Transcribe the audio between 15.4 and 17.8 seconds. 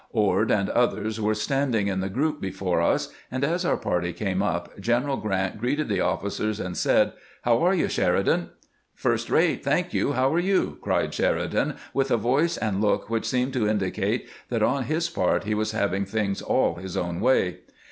he was having things aU his own way.